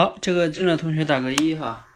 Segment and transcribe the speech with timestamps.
[0.00, 1.89] 好，这个进来同学打个一哈。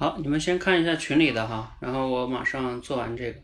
[0.00, 3.38] 好，你们先看一下群里的哈，然后我马上做完这个。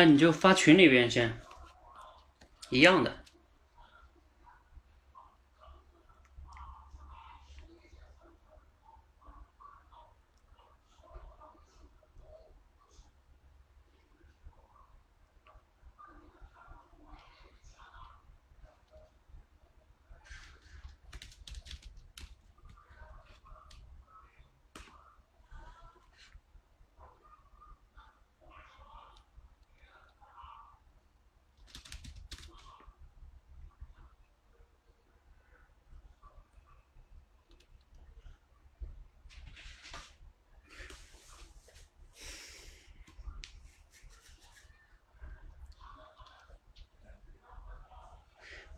[0.00, 1.38] 那你就发群里边先，
[2.70, 3.22] 一样的。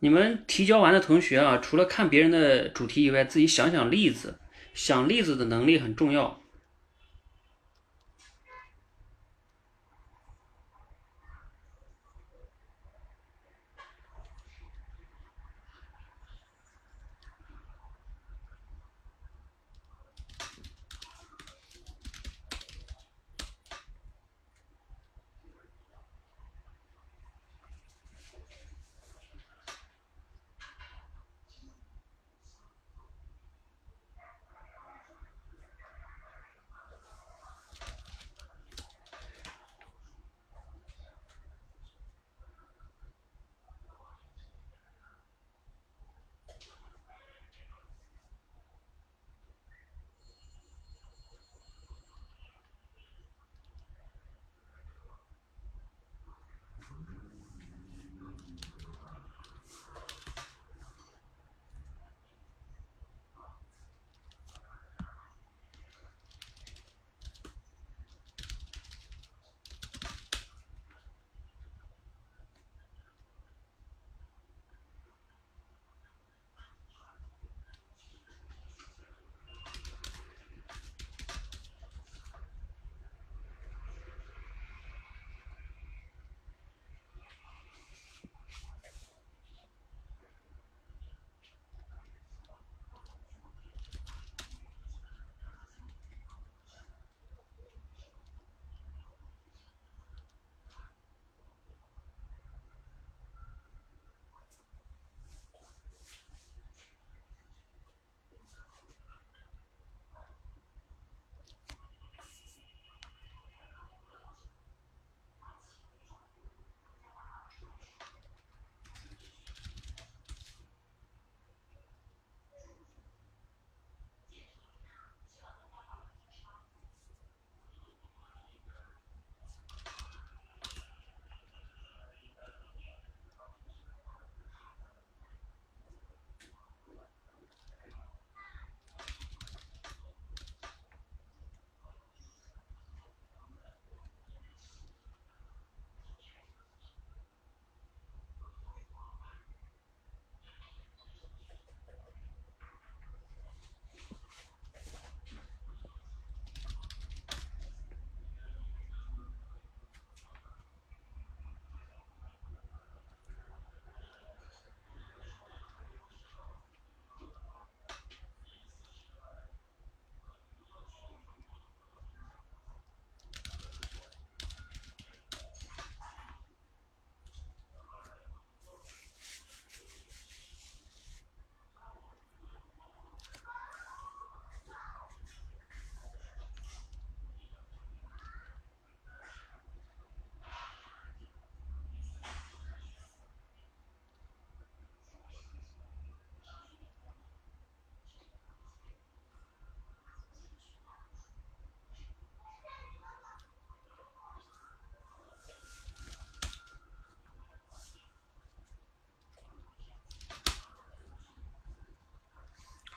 [0.03, 4.37] 你们提交完的同学啊，除了看别人的主题以外，自己想想例子，
[4.75, 6.41] 想例子的能力很重要。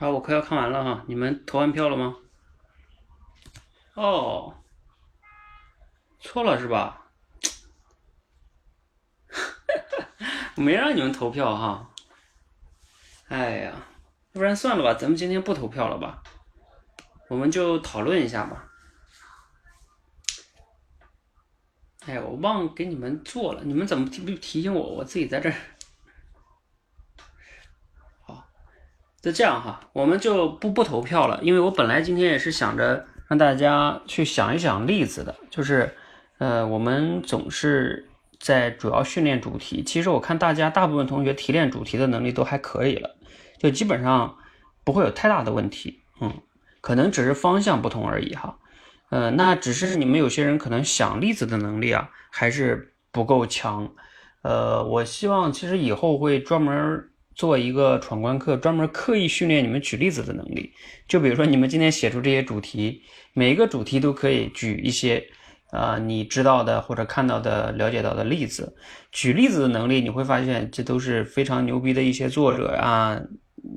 [0.05, 2.15] 啊，我快要看完了哈，你们投完票了吗？
[3.95, 4.55] 哦，
[6.19, 7.09] 错了是吧？
[10.55, 11.89] 没让你们投票哈。
[13.29, 13.71] 哎呀，
[14.33, 16.21] 要不然算了吧，咱们今天不投票了吧？
[17.27, 18.63] 我们就讨论一下吧。
[22.05, 24.97] 哎，我忘给你们做了，你们怎么提不提醒我？
[24.97, 25.55] 我自己在这儿。
[29.25, 35.91] 就这样哈，我们就不不投票了，因为我本来今天也是想着让大家去想一想例子的，就是
[36.37, 38.07] 呃，我们总是
[38.39, 39.83] 在主要训练主题。
[39.83, 43.15] 其实我看大家大部分同学提炼主题的能力都还可以了，
[43.57, 44.37] 就基本上
[44.83, 46.03] 不会有太大的问题。
[46.21, 46.31] 嗯，
[46.79, 48.59] 可能只是方向不同而已哈。
[49.09, 53.91] 呃，那只是你们有些人可能想例子的能力啊，还是不够强。
[54.43, 60.71] 呃，我希望其实以后会专门做一个闯关课，专门刻意训练你们举例子的能力。
[61.07, 63.03] 就比如说你们今天写出这些主题，
[63.33, 65.27] 每一个主题都可以举一些
[65.71, 68.75] 啊你知道的或者看到的、了解到的例子。
[69.11, 73.21] 举例子的能力，你会发现这都是非常牛逼的一些作者啊，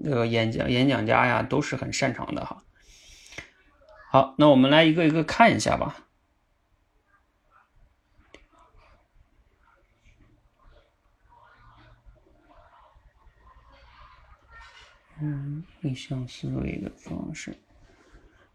[0.02, 2.62] 那个演讲演讲家呀，都是很擅长的哈。
[4.10, 6.07] 好，那我们来一个一个看一下吧。
[15.20, 17.56] 嗯，逆向思维的方式，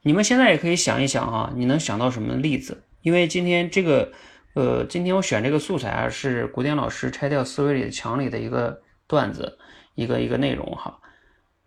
[0.01, 2.83] 你们现在也可以想一想啊，你能想到什么例子？
[3.01, 4.11] 因为今天这个，
[4.53, 9.57] 呃，今天我选这个素材啊，是古典老师拆掉思维里的墙里的一个段子，
[9.95, 10.99] 一个一个内容哈。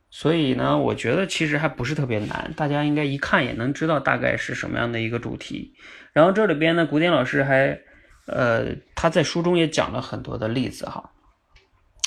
[0.09, 5.75] 所以呢，我觉得其实还不是特别难，大家应该一看也能知道大概是什么样的一个主题。
[6.15, 7.79] 然后这里边呢，古典老师还，
[8.27, 11.13] 呃，他在书中也讲了很多的例子哈，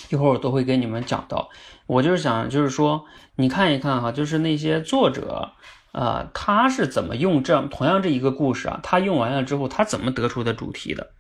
[0.10, 1.50] 一会儿我都会给你们讲到。
[1.86, 5.52] 我就是想，就是说，你看一看哈，就是那些作者，
[5.92, 11.12] 啊，他是怎么用这样同样这一个故事啊，他用完了之后，他怎么得出的主题的？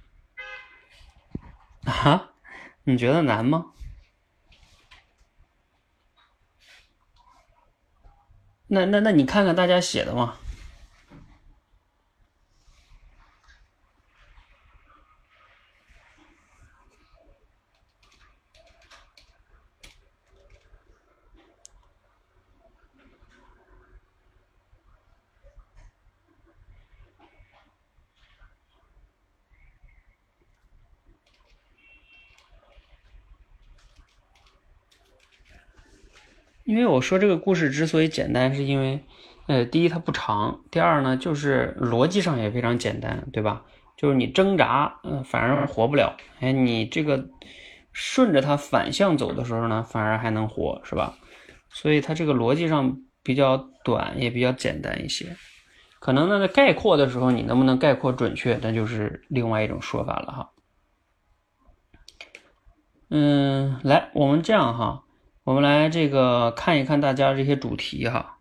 [1.85, 2.31] 啊，
[2.83, 3.67] 你觉得难吗？
[8.67, 10.38] 那那那你看看大家写的嘛。
[36.69, 39.03] 因为我说这个故事之所以简单，是因为，
[39.47, 43.63] 呃，第一它不长，第二呢就是逻辑上也非常简单，对吧？
[43.97, 47.27] 就是你挣扎，嗯，反而活不了，哎，你这个
[47.91, 51.17] 顺着它反向走的时候呢，反而还能活，是吧？
[51.71, 55.35] 所以它这个逻辑上比较短，也比较简单一些。
[55.99, 60.49] 可能呢在概括的时候，你能不能概括准确，那就是另外一种说法了哈。
[63.09, 65.05] 嗯，来，我们这样哈。
[65.49, 68.37] 我们来这个看一看大家这些主题哈，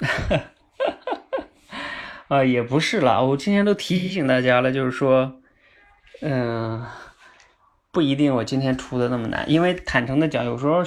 [2.26, 5.40] 啊也不是啦，我今天都提醒大家了，就是说，
[6.20, 6.84] 嗯，
[7.92, 10.82] 不一定我今天出的那么难，因为坦诚的讲，有时候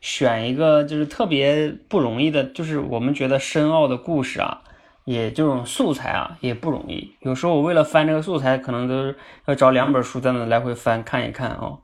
[0.00, 4.62] 选一个就是特别不容易的，就是我们觉得深奥的故事啊，
[5.04, 7.14] 也这种素材啊也不容易。
[7.20, 11.80] 有时候我为了翻这个素材，可能都要找两本书在那来回翻看一看哦。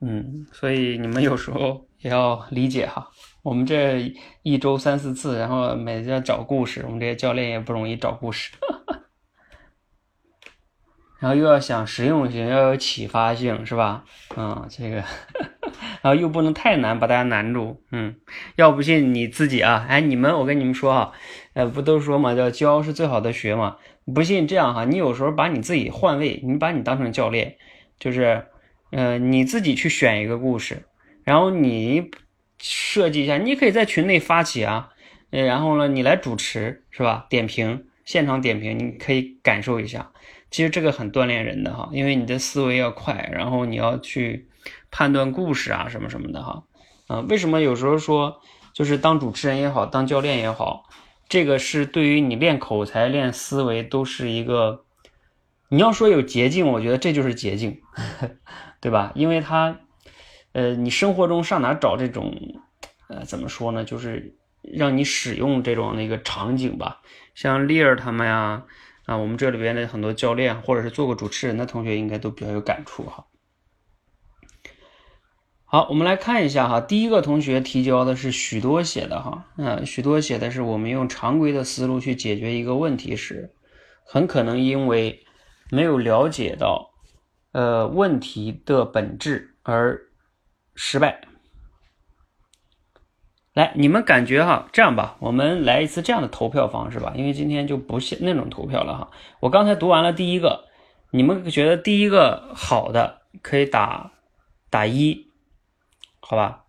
[0.00, 3.08] 嗯，所以你们有时候也要理解哈。
[3.42, 8.52] 我们这一周三四次，然后每天找故事，我们这些教练也不容易找故事。
[11.18, 14.04] 然后又要想实用性，要有启发性，是吧？
[14.36, 15.02] 嗯，这个，
[16.00, 17.82] 然后又不能太难，把大家难住。
[17.90, 18.14] 嗯，
[18.54, 21.10] 要不信你自己啊，哎，你们，我跟你们说啊，
[21.54, 23.76] 呃，不都说嘛，叫教是最好的学嘛。
[24.14, 27.56] 不信这样哈，你有时候把你自己换位，你把你当成教练，
[27.98, 28.46] 就是。
[28.90, 30.86] 呃，你自己去选一个故事，
[31.24, 32.10] 然后你
[32.58, 34.90] 设计一下，你可以在群内发起啊，
[35.30, 37.26] 呃，然后呢，你来主持是吧？
[37.28, 40.10] 点评，现场点评，你可以感受一下。
[40.50, 44.48] 其实这个很锻炼人的哈，因为你的思维要快，然后你要去
[44.90, 46.64] 判断故事啊什么什么的哈。
[47.08, 48.40] 啊，为什么有时候说
[48.72, 50.84] 就是当主持人也好，当教练也好，
[51.28, 54.86] 这个是对于你练口才、练思维都是一个。
[55.70, 57.82] 你要说有捷径，我觉得这就是捷径。
[58.80, 59.12] 对吧？
[59.14, 59.80] 因为他，
[60.52, 62.34] 呃，你生活中上哪找这种，
[63.08, 63.84] 呃，怎么说呢？
[63.84, 67.00] 就是让你使用这种那个场景吧。
[67.34, 68.64] 像丽儿他们呀，
[69.06, 73.26] 啊，我们这里边的很多教练，或者是做过主持人的同学，应该都比较有感触哈。
[75.70, 83.52] 好，我们来看一下哈，第一个同学提交的是许多写的哈，嗯，许多写的是我们用常规的思路去解决一个问题时，
[84.06, 85.26] 很可能因为
[85.70, 86.90] 没有了解到
[87.58, 90.00] 呃问题的本质而
[90.76, 91.22] 失败。
[93.52, 99.10] 来，你们感觉哈，这样吧，我们来一次这样的投票方式吧，因为今天就不是那种投票了哈。
[99.40, 100.66] 我刚才读完了第一个，
[101.10, 104.12] 你们觉得第一个好的可以打
[104.70, 105.26] 打一。
[106.20, 106.66] 好吧，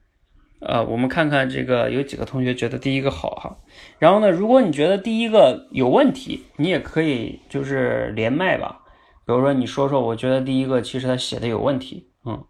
[0.61, 3.57] 呃，我们看看这个有几个同学觉得第一个好哈。
[3.99, 8.85] 然后呢，如果你觉得第一个有问题，你也可以就是连麦吧。
[9.29, 12.43] 比如说你说说，我觉得第一个其实他写的有问题，嗯，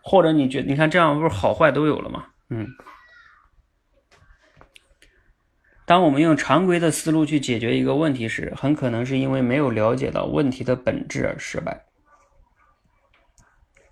[0.00, 2.26] 或者你觉你看这样不是好坏都有了吗？
[2.50, 2.68] 嗯。
[5.84, 11.84] 当我们用常规的思路去解决一个问题时，很可能是因为没有了解到问题的本质而失败。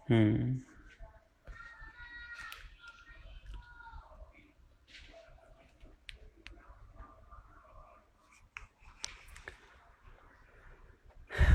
[0.08, 0.62] 嗯。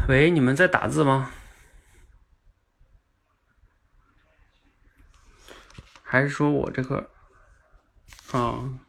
[0.08, 1.32] 喂，你们在打字吗？
[6.02, 7.10] 还是说我这个
[8.32, 8.80] 啊？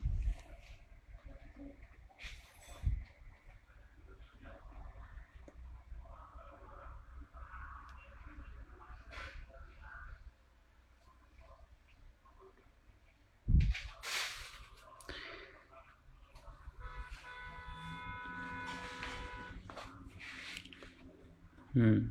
[21.75, 22.11] 嗯，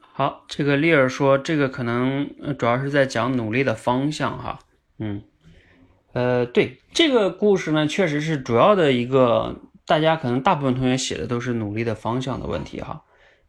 [0.00, 4.58] 好，这个丽儿说，这个可能主要是在讲努力的方向哈。
[4.98, 5.22] 嗯，
[6.12, 13.04] 呃，对，这个故事呢，确实是主要的一个，大家可能大部分同学写的都是努力的方向的问题哈。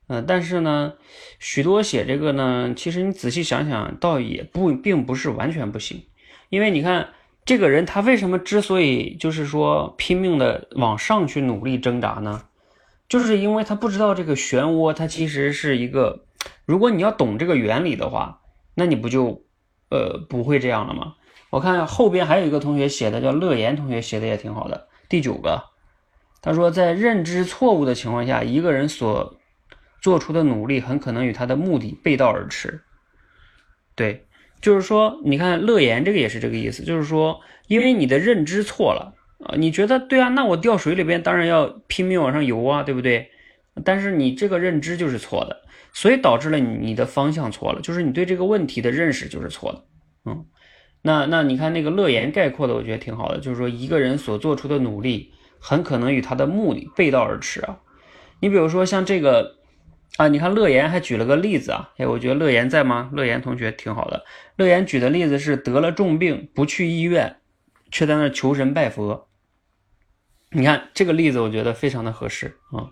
[0.07, 0.93] 嗯，但是呢，
[1.39, 6.03] 许多写这个呢，其实你仔细想想，倒也不并不是完全不行，
[6.49, 7.09] 因为你看
[7.45, 12.43] 这个人他为什么之所以就是说拼命的往上去努力挣扎呢？
[13.09, 16.25] 就是因为他不知道这个漩涡，它其实是一个，
[16.65, 18.41] 如果你要懂这个原理的话，
[18.75, 19.43] 那你不就，
[19.89, 21.15] 呃，不会这样了吗？
[21.49, 24.87] 我看后边还有一个同学写的，叫乐言同学写的也挺好的。
[25.09, 25.63] 第九个，
[26.39, 29.39] 他说在认知错误的情况下，一个人所
[29.99, 32.83] 做出的努力很可能与他的目的背道而驰。
[33.95, 34.27] 对，
[34.61, 39.15] 就是说，你看乐言这个也是这个意思，就是说，因为你的认知错了。
[39.43, 40.29] 啊，你觉得对啊？
[40.29, 43.29] 那我掉水里边当然要拼命往上游啊，对不对？
[43.85, 45.61] 但是你这个认知就是错的，
[45.93, 49.85] 所以导致了你你的方向错了，就是你对这个问题的认识就是错的。
[50.25, 50.45] 嗯，
[51.01, 57.79] 那那你看那个乐言概括的，我觉得挺好的，就是说一个人所做出的努力很可能与他的目的背道而驰啊。
[58.41, 59.55] 你比如说像这个
[60.17, 63.09] 啊，你看乐言还举了个例子啊，哎，我觉得乐言在吗？
[63.13, 64.25] 乐言同学挺好的。
[64.57, 67.37] 乐言举的例子是得了重病不去医院，
[67.91, 69.28] 却在那求神拜佛。
[70.51, 72.89] 你看这个例子，我觉得非常的合适啊，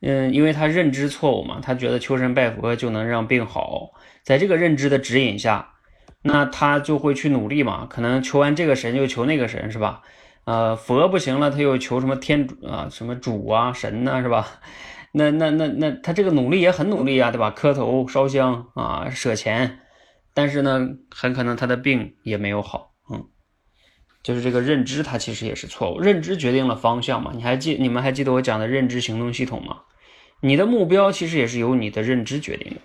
[0.00, 3.90] 嗯，因为他认知错误嘛，他觉得求神拜佛就能让病好，
[4.22, 5.74] 在这个认知的指引下，
[6.22, 10.02] 那他就会去努力嘛，可能求完这个神就求那个神是吧？
[10.44, 14.46] 呃，佛不行了，他又求什么天主啊，什么主啊，神呐是吧？
[15.12, 17.50] 那那那那他这个努力也很努力啊，对吧？
[17.50, 19.80] 磕头烧香啊，舍钱，
[20.32, 22.87] 但是呢，很可能他的病也没有好，
[24.22, 26.00] 就是这个认知，它其实也是错误。
[26.00, 27.32] 认知决定了方向嘛？
[27.34, 29.82] 你还记你们还记得我讲的认知行动系统吗？
[30.40, 32.80] 你的目标其实也是由你的认知决定的。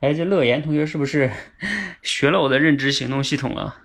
[0.00, 1.30] 哎，这乐言同学是不是
[2.02, 3.76] 学了我的认知行动系统啊？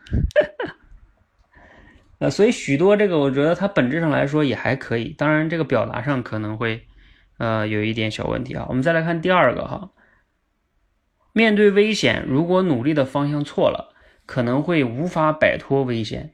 [2.20, 6.86] 呃，所以许多这个，我觉得它本质上来说也还可以，当然这个表达上可能会
[7.38, 8.66] 呃有一点小问题啊。
[8.70, 9.90] 我们再来看第二个哈，
[11.34, 13.95] 面对危险，如果努力的方向错了。
[14.26, 16.34] 可能会无法摆脱危险，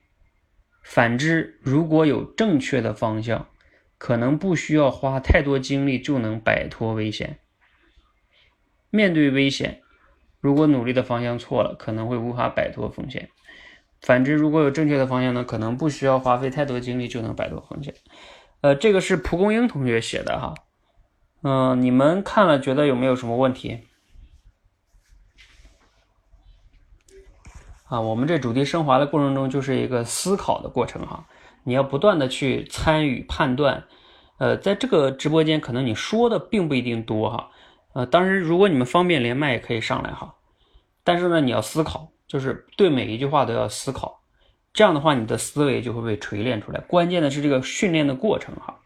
[0.84, 3.48] 反之，如果有正确的方向，
[3.98, 7.40] 可能不需要花太多精力就能摆脱危险。
[8.90, 9.82] 面对危险，
[10.40, 13.28] 如果努力的方向错了，可能会无法摆脱风险；
[14.02, 17.94] 反之，如果有正确的方向呢，可能不需要花费太多精力就能摆脱风险。
[18.62, 20.54] 呃，这个是蒲公英同学写的哈，
[21.44, 23.88] 嗯，你们看了觉得有没有什么问题？
[27.92, 31.26] 啊，我们这主题升华的过程中就是一个思考的过程哈，
[31.66, 33.84] 你要不断的去参与判断，
[34.38, 37.50] 呃，在这个直播间可能你说的并不一定多哈，
[37.92, 40.34] 呃，当然如果你们方便连麦也可以上来哈，
[41.04, 44.22] 但是呢你要思考，就是对每一句话都要思考，
[44.72, 48.80] 这样的话你的思维就会被锤炼出来，关键的是这个训练的过程哈。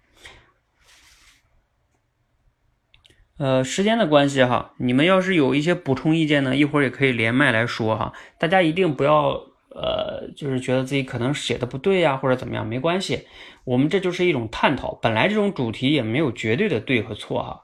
[3.37, 8.13] 呃，时间的关系哈，你们要是有一些补充意见呢，一会儿也可以连麦来说哈。
[8.39, 9.31] 大家一定不要
[9.75, 13.27] 呃，就是觉得自己可能写的不对呀，或者怎么样，没关系，
[13.65, 14.95] 我们这就是一种探讨。
[15.01, 17.61] 本来这种主题也没有绝对的对和错哈。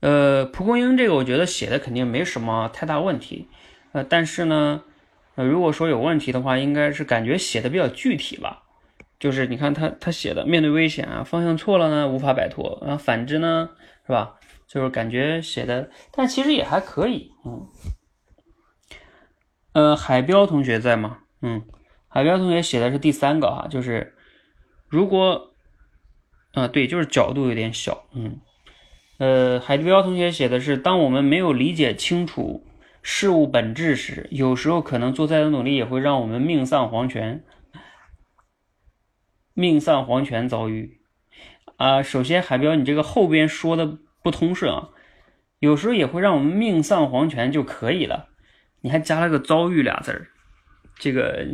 [0.00, 3.48] 呃，蒲公英这个，我觉得写的肯定没什么太大问题。
[3.92, 4.82] 呃，但是呢，
[5.36, 8.64] 呃，如果说有问题的话，应该是感觉写的比较具体吧。
[9.18, 13.70] 就是你看他他写的，面对危险啊，方向错了呢，无法摆脱啊，反之呢，
[14.06, 14.36] 是吧？
[14.66, 17.66] 就是感觉写的，但其实也还可以，嗯。
[19.72, 21.18] 呃，海彪同学在吗？
[21.42, 21.62] 嗯，
[22.08, 24.14] 海彪同学写的是第三个哈，就是
[24.88, 25.52] 如果，
[26.52, 28.40] 啊，对，就是角度有点小，嗯。
[29.18, 32.66] 呃，海彪同学写的是，当我们没有理解清楚
[33.02, 37.44] 事物本质时，有时候可能做再多努力也会让我们命丧黄泉。
[39.56, 41.00] 命丧黄泉遭遇
[41.78, 42.02] 啊！
[42.02, 44.90] 首先，海彪，你这个后边说的不通顺啊，
[45.60, 48.28] 有时候也会让我们命丧黄泉就可以了，
[48.82, 50.28] 你还加了个遭遇俩字儿，
[50.96, 51.46] 这个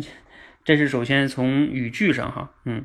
[0.64, 2.84] 这是首先从语句上哈，嗯，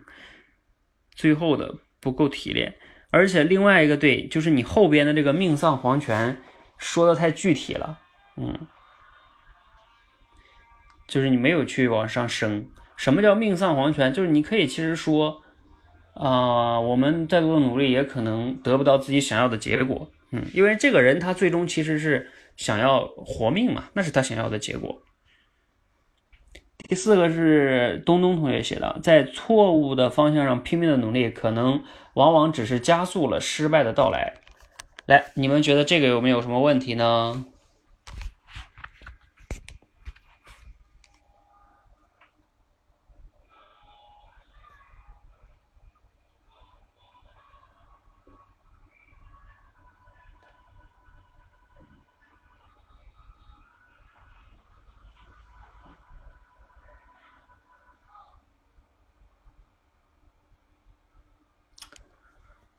[1.16, 2.78] 最后的不够提炼，
[3.10, 6.40] 而且另外一个对，就是你后边的这个命丧黄泉
[6.78, 7.98] 说的太具体了，
[8.36, 8.68] 嗯，
[11.08, 12.70] 就是你没有去往上升。
[12.98, 14.12] 什么叫命丧黄泉？
[14.12, 15.42] 就是你可以其实说，
[16.16, 25.02] 啊，我们再多的努力也可能得不到自己想要的结果，嗯，因为这个人他最终其实是想要活命嘛，那是他想要的结果。
[26.90, 31.84] 第四个是东东同学写的，在错误的方向上拼命的努力，可能
[32.14, 34.36] 往往只是加速了失败的到来。
[35.06, 37.46] 来，你们觉得这个有没有什么问题呢？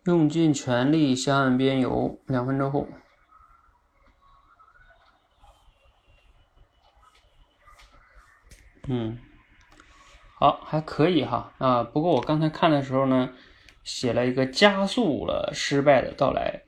[0.08, 2.18] 用尽全力向岸边游。
[2.28, 2.88] 两分钟后，
[8.88, 9.18] 嗯，
[10.38, 11.84] 好，还可以哈啊。
[11.84, 13.28] 不过我刚才看的时候呢，
[13.84, 16.62] 写了一个加速了失败的到来。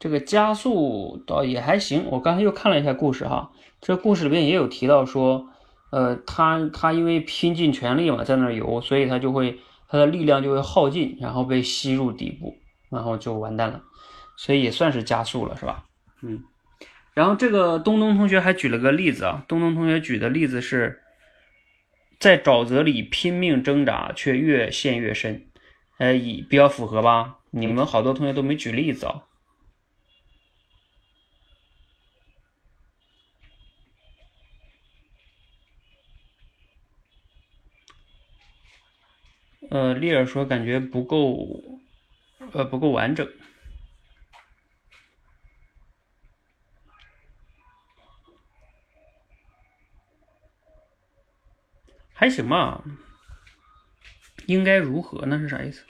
[0.00, 2.06] 这个加速倒也还行。
[2.10, 5.46] 我刚才又看了一下故事哈，这故事里边也有提到说，
[5.92, 12.56] 呃，他他因为拼尽全力嘛，在那游，所以他就会他的力量就会耗尽，然后被吸入底部。
[12.90, 13.82] 然后就完蛋了，
[14.36, 15.86] 所以也算是加速了，是吧？
[16.22, 16.42] 嗯。
[17.14, 21.02] 然后这个东东同学还举了个例子啊，东东同学举的例子是
[22.18, 25.50] 在沼泽里拼命挣扎，却越陷越深，
[25.98, 27.38] 呃，比较符合吧？
[27.50, 29.24] 你们好多同学都没举例子啊。
[39.68, 41.79] 呃，丽儿说感觉不够。
[42.52, 43.28] 呃，不够完整，
[52.12, 52.84] 还行吧。
[54.46, 55.26] 应该如何？
[55.26, 55.84] 那是啥意思？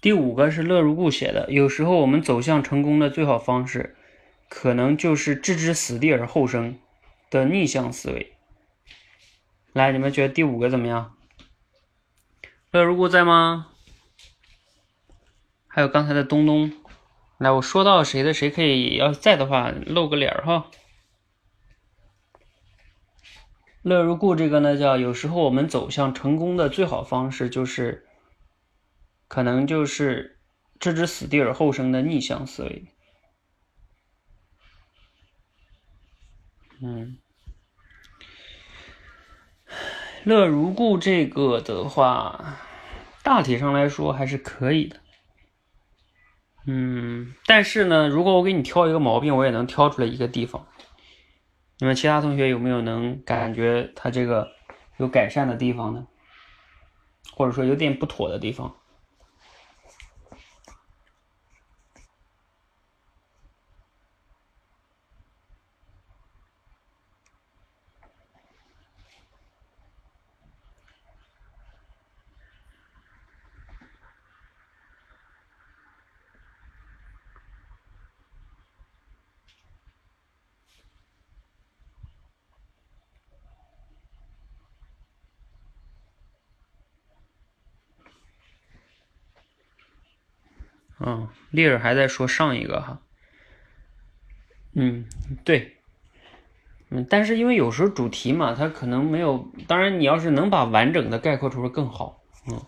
[0.00, 1.50] 第五个是乐如故写的。
[1.50, 3.96] 有时候我们走向成功的最好方式，
[4.48, 6.78] 可能就是置之死地而后生
[7.30, 8.35] 的逆向思维。
[9.76, 11.14] 来，你们觉得第五个怎么样？
[12.70, 13.72] 乐如故在吗？
[15.66, 16.72] 还有刚才的东东，
[17.36, 20.70] 来，我说到谁的谁可以，要是在的话露个脸哈。
[23.82, 28.08] 乐如故这个呢，叫有时候我们走向成功的最好方式就是，
[29.28, 30.38] 可能就是
[30.80, 32.86] 置之死地而后生的逆向思维。
[36.80, 37.18] 嗯。
[40.26, 42.56] 乐如故这个的话，
[43.22, 44.96] 大体上来说还是可以的。
[46.66, 50.66] 嗯，但是呢，如果我给你挑一个毛病，我也能挑出来一个地方。
[51.78, 54.48] 你们其他同学有没有能感觉他这个
[54.96, 56.08] 有改善的地方呢？
[57.36, 58.74] 或者说有点不妥的地方？
[91.06, 93.00] 嗯，丽儿还在说上一个哈。
[94.74, 95.06] 嗯，
[95.44, 95.76] 对。
[96.90, 99.50] 嗯，但是因为有时候主题嘛，它可能没有。
[99.66, 102.20] 当然，你要是能把完整的概括出来更好。
[102.48, 102.60] 嗯，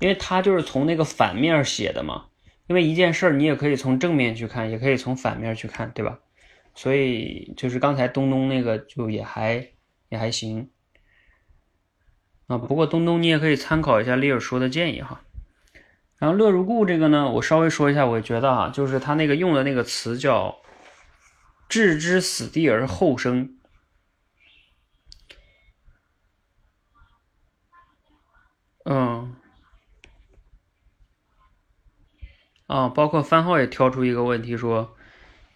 [0.00, 2.26] 因为它就是从那个反面写的嘛。
[2.68, 6.18] 因为一件事儿，你也可以从正面去看，也可以从反面去看，对吧？
[6.74, 9.68] 所以就是刚才东东那个就也还
[10.08, 10.70] 也还行
[12.46, 12.56] 啊。
[12.56, 15.20] 不过东东你也可以参考一下丽尔说的建议哈。
[16.22, 20.56] 然后乐如故这个呢，我稍微说一下，我觉得啊，就是他那个用的那个词叫
[21.68, 23.58] “置之死地而后生”。
[28.88, 29.34] 嗯。
[32.68, 34.96] 啊，包括番号也挑出一个问题说，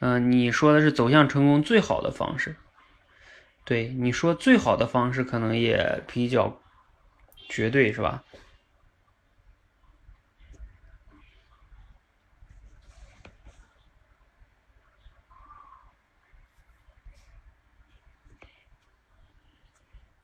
[0.01, 2.57] 嗯，你说的是走向成功最好的方式，
[3.65, 6.61] 对，你说最好的方式可能也比较
[7.49, 8.25] 绝对，是吧？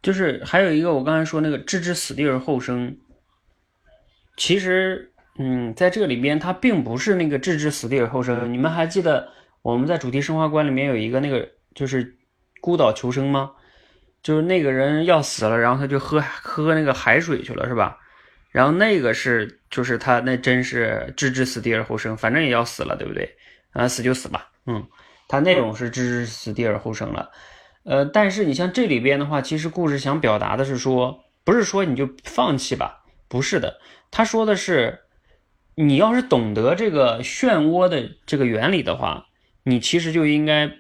[0.02, 2.96] 就是还有一个我刚才说那个置之死地而后生，
[4.36, 5.08] 其实。
[5.38, 8.52] 嗯，在这个里边，它并不是那个置之死地而后生。
[8.52, 9.26] 你们还记得
[9.62, 12.14] 我们在主题生化观里面有一个那个就是
[12.60, 13.50] 孤岛求生吗？
[14.22, 17.96] 就是那个人要死了，然后他就喝喝那个海水去了，是吧？
[18.50, 23.34] 然后那个是就是他那真是置之死地而后生，反正也要死了，对不对？
[23.72, 24.50] 啊，死就死吧。
[24.66, 24.86] 嗯，
[25.28, 27.30] 他那种是置之死地而后生了。
[27.84, 33.04] 呃，但是你像这里边的话，其实故事想表达的是说，不是说你就放弃吧？
[33.28, 35.00] 不是的，他说的是。
[35.74, 39.28] 你要是懂得这个漩涡的这个原理的话，
[39.64, 40.70] 你其实就应该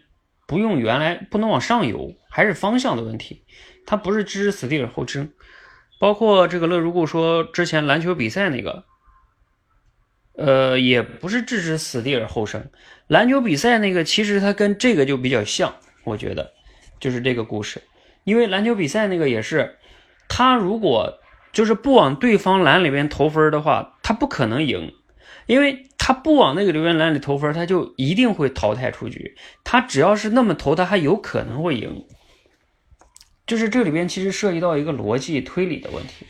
[0.46, 3.46] 不用原来不能往上游，还是方向的问题。
[3.86, 5.32] 它不是置之死地而后生。
[5.98, 8.84] 包括这个乐如故说之前篮球比赛那个，
[10.36, 12.70] 呃，也不是置之死地而后生。
[13.06, 16.52] 篮球比赛那个其实它跟这个就比较像，我觉得
[17.02, 17.82] 就是这个故事，
[18.24, 19.76] 因为篮球比赛那个也是，
[20.26, 21.18] 他如果。
[21.52, 24.94] 就是不往对方篮里边投分的话，他不可能赢，
[25.44, 29.36] 因为他不往那个留言篮里投分，他就一定会淘汰出局。
[29.62, 32.06] 他只要是那么投，他还有可能会赢。
[33.46, 36.24] 就是这里边其实涉及到一个逻辑推理的问题，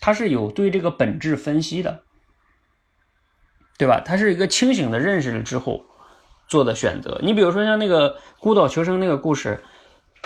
[0.00, 2.04] 他是有对这个本质分析的，
[3.78, 3.98] 对吧？
[3.98, 5.84] 他是一个清醒的认识了之后
[6.48, 7.20] 做的选择。
[7.22, 9.62] 你比如说像那个孤岛求生那个故事。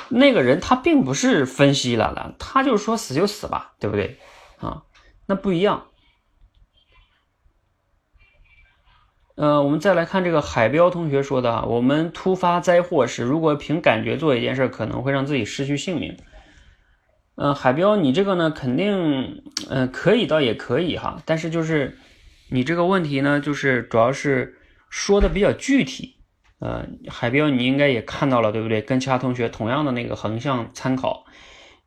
[0.09, 4.19] 那个人他并不是分析了了，他就是说死就死吧，对不对
[4.59, 4.85] 啊？
[5.27, 5.89] 那不一样。
[9.35, 16.17] 呃，我们再来看这个海标同学说的啊，我们突发灾祸时，如果凭感觉做一件事，可能会让自己失去性命。
[17.35, 21.99] 嗯，海标，你这个呢，肯定，嗯，可以倒也可以哈，但是就是
[22.49, 24.57] 你这个问题呢，就是主要是
[24.93, 26.17] 说的比较具体。
[26.59, 28.81] 呃，海标你应该也看到了，对不对？
[28.83, 31.25] 跟其他同学同样的那个横向参考，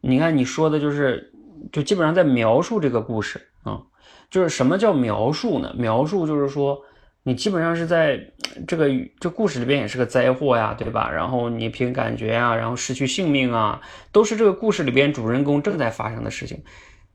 [0.01, 1.31] 你看你说的就是，
[1.71, 3.83] 就基本上在描述这个故事啊，
[4.29, 5.73] 就是什么叫描述呢？
[5.77, 6.77] 描述就是说，
[7.23, 8.19] 你基本上是在
[8.67, 11.09] 这个这故事里边也是个灾祸呀，对吧？
[11.09, 13.79] 然后你凭感觉啊，然后失去性命啊，
[14.11, 16.61] 都是这个故事里边主人公正在发生的事情。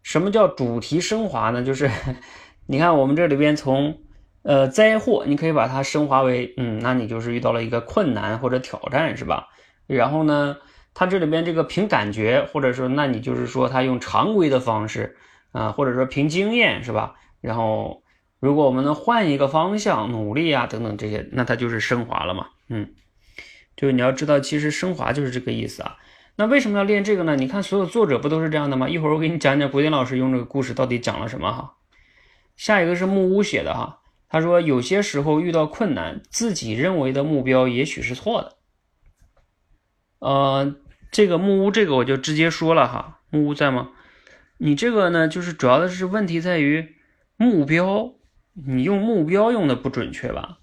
[0.03, 1.63] 什么叫主题升华呢？
[1.63, 1.91] 就是
[2.67, 3.99] 你看我们这里边从。
[4.43, 9.49] 呃，灾祸你可以把它升华为，嗯，那你就是遇到了一个困难或者挑战，是吧？
[9.87, 10.57] 然后呢，
[10.95, 15.17] 它这里边这个凭感觉，或者说，那你就是说他用常规的方式
[15.53, 17.17] 啊，或者说凭经验，是吧？
[17.41, 18.03] 然后，
[18.39, 22.95] 如果我们能换一个方向努力啊，等等这些，那它就是升华了嘛，嗯，
[23.77, 25.97] 就是你要知道，其实升华就是这个意思啊。
[26.37, 27.37] 那为什么要练这个呢？
[27.37, 28.89] 你看所有作者不都是这样的吗？
[28.89, 31.75] 一会儿我给你讲讲古典老师用这个故事到底讲了什么哈。
[32.57, 34.00] 下一个是木屋写的哈。
[34.33, 38.57] 他说：“有些时候遇到困难，自己认为的目标也许是错的。”
[40.21, 40.77] 呃，
[41.11, 43.23] 这个木屋，这个我就直接说了哈。
[43.31, 43.91] 木屋在吗？
[44.59, 46.95] 你这个呢，就是主要的是问题在于
[47.37, 48.13] 目标，
[48.55, 50.59] 你用目标用的不准确吧？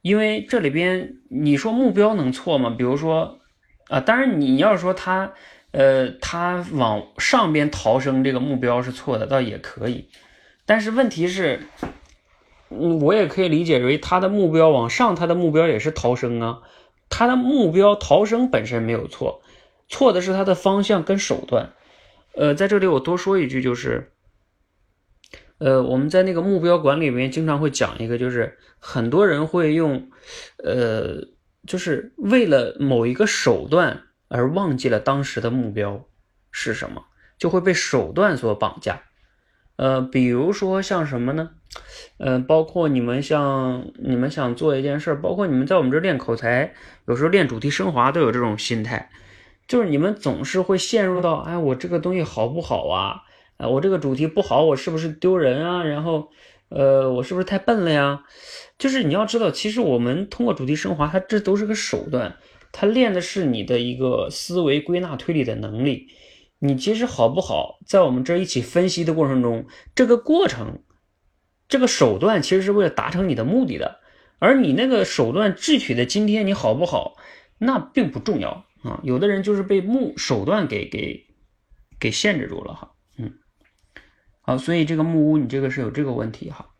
[0.00, 2.70] 因为这里边你说目标能错吗？
[2.70, 3.40] 比如说
[3.88, 5.34] 啊，当然你要说他，
[5.72, 10.08] 呃，他往上边逃生这个目标是错的，倒也可以。
[10.64, 11.60] 但是问题是。
[12.80, 16.62] 嗯，我也可以理解为他的目标往上，他的目标也是逃生啊。
[17.08, 19.42] 他的目标逃生本身没有错，
[19.88, 21.72] 错的是他的方向跟手段。
[22.34, 24.10] 呃，在这里我多说一句，就是，
[25.58, 30.10] 呃，我们在那个目标管理里面经常会讲一个，就是很多人会用，
[30.64, 31.28] 呃，
[31.68, 36.04] 就是为了某一个手段而忘记了当时的目标
[36.50, 37.04] 是什么，
[37.38, 39.03] 就会被手段所绑架。
[39.76, 41.50] 呃，比如说像什么呢？
[42.18, 46.72] 呃，包括你们像你们想做一件事，包括你们在我们这练口才，
[47.06, 49.10] 有时候练主题升华都有这种心态，
[49.66, 53.22] 就是你们总是会陷入到，哎，我这个东西好不好啊？
[53.56, 55.82] 啊，我这个主题不好，我是不是丢人啊？
[55.82, 56.28] 然后，
[56.68, 58.22] 呃，我是不是太笨了呀？
[58.78, 62.36] 就是你要知道，其实我们通过主题升华，它这都是个手段，
[62.70, 66.08] 它练的是你的一个思维归纳推理的能力。
[66.66, 70.82] 你其实好不好，在我们这一起分析的过程中，这个过程，
[71.68, 74.00] 这个手段其实是为了达成你的目的的，
[74.38, 77.16] 而你那个手段智取的今天你好不好，
[77.58, 78.98] 那并不重要啊。
[79.02, 81.26] 有的人就是被目手段给给
[82.00, 83.34] 给限制住了哈，嗯，
[84.40, 86.70] 好，所以这个木屋你这个是有这个问题哈。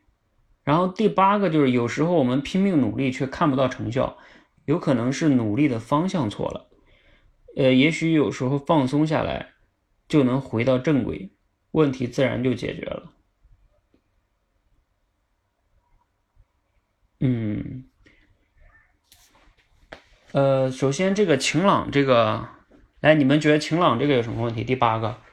[0.62, 4.16] 然后第八个就是有时候我们拼命努力却看不到成效，
[4.64, 6.70] 有可能是努力的方向错了，
[7.54, 9.50] 呃，也许有时候放松下来。
[10.08, 11.30] 就能回到正轨，
[11.72, 13.12] 问题自然就解决了。
[17.20, 17.84] 嗯，
[20.32, 22.48] 呃，首先这个晴朗这个，
[23.00, 24.62] 来，你们觉得晴朗这个有什么问题？
[24.62, 25.23] 第八个。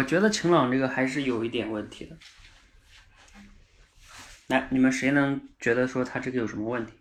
[0.00, 2.16] 我觉得晴朗这个还是有一点问题的。
[4.46, 6.94] 来，你们谁能觉得说他这个有什么问题？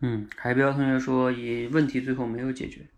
[0.00, 2.88] 嗯，海彪同学说，以问题最后没有解决。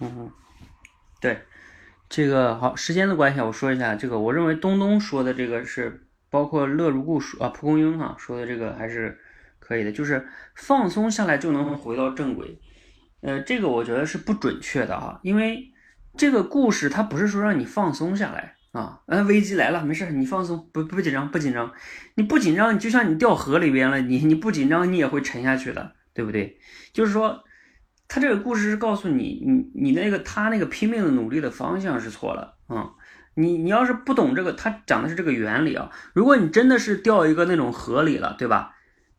[0.00, 0.30] 嗯，
[1.24, 1.38] 对，
[2.10, 9.18] 这个好，时间的关系，我说一下这个，我认为东东说的这个是包括乐如故说啊，蒲公英哈说的这个还是
[9.58, 12.60] 可以的，就是放松下来就能回到正轨。
[13.22, 15.72] 呃，这个我觉得是不准确的哈，因为
[16.14, 21.72] 这个故事它不是说让你放松下来啊，嗯，危机来了，没事，你放松，不不紧张，不紧张，
[22.16, 26.58] 你不紧张，你就像你掉河里边了，你你不紧张，你也会沉下去的，对不对？
[26.92, 27.43] 就是说。
[28.06, 32.92] 他这个故事是告诉你，你你那个他那个拼命的努力的方向是错了啊！
[33.34, 35.90] 你你要是不懂这个，他讲的是这个原理啊。
[36.12, 38.76] 如果你真的是掉一个那种河里了，对吧？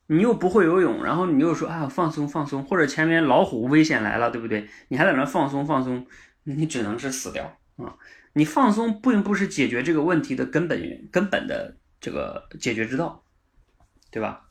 [0.07, 4.69] 你又不会游泳，然后你又说啊放松放松，或者前面老虎危险来了，对不对？
[4.87, 6.05] 你还在那放松放松，
[6.43, 7.95] 你只能是死掉啊！
[8.33, 13.23] 你放松并不是解决这个问题的根本根本的这个解决之道，
[14.11, 14.44] 对吧？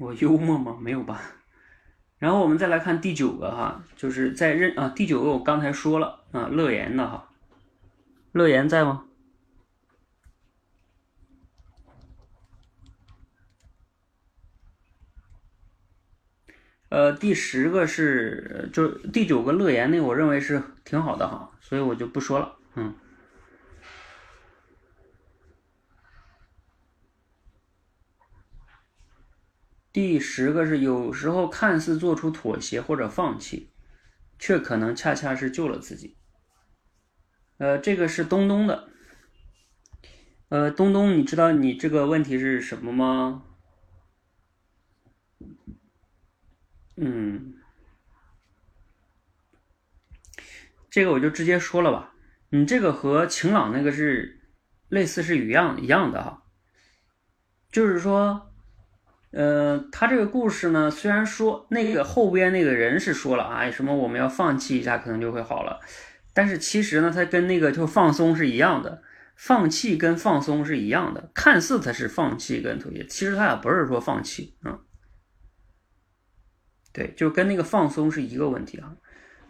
[0.00, 0.78] 我幽默吗？
[0.80, 1.20] 没有吧。
[2.18, 7.28] 然后我们再来看第九个哈，就是在认啊，第九个我刚才说了啊，乐言的哈，
[8.32, 9.04] 乐言在吗？
[16.88, 22.94] 呃，第十个是就第九个乐言那，我认为是挺好的哈，所以我就不说了，嗯。
[29.92, 33.72] 第十个是有时候看似做出妥协或者放弃，
[34.38, 36.16] 却可能恰恰是救了自己。
[37.58, 38.88] 呃，这个是东东的。
[40.48, 43.44] 呃，东东，你知道你这个问题是什么吗？
[46.96, 47.54] 嗯，
[50.88, 52.14] 这个我就直接说了吧。
[52.50, 54.40] 你这个和晴朗那个是
[54.88, 56.44] 类似，是一样一样的哈，
[57.72, 58.49] 就是说。
[59.32, 65.78] 呃，他这个故事呢，虽然说那个后边那个人是说了啊，什么我们要放弃一下，可能就会好了，
[66.34, 69.02] 但是其实呢，他跟那个就放松是一样的，
[69.36, 74.80] 放弃跟放松是一样的，看似他是放弃跟妥协，其实他俩不是说放弃啊，
[76.92, 78.96] 对，就跟那个放松是一个问题啊。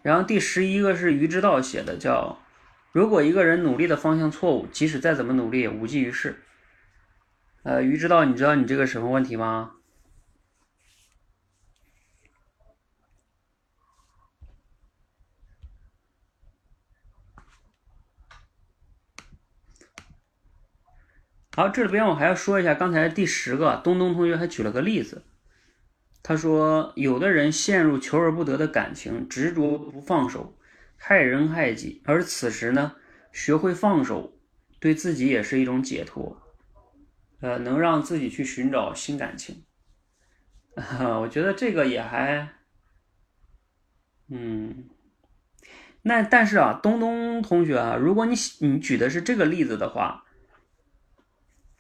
[0.02, 2.38] 然后第十一个是于之道写的，叫
[2.92, 6.42] 如果一个人努力的方向错误，即使再怎么努力也无济于事。
[7.62, 9.72] 呃，于知道，你知道你这个什么问题吗？
[21.54, 25.24] 好，这里边我还要说一下，刚才第十个东东同学还举了个例子，
[26.22, 30.56] 他说有的人陷入求而不得的感情，执着不放手，
[30.96, 32.96] 害人害己，而此时呢，
[33.32, 34.38] 学会放手，
[34.78, 36.40] 对自己也是一种解脱，
[37.40, 39.64] 呃，能让自己去寻找新感情。
[41.20, 42.48] 我觉得这个也还，
[44.28, 44.88] 嗯，
[46.02, 50.24] 那但是啊，东东同学啊，如果你你举的是这个例子的话。